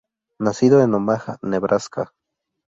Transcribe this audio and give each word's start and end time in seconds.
Nacido 0.39 0.81
en 0.81 0.95
Omaha, 0.95 1.37
Nebraska. 1.43 2.11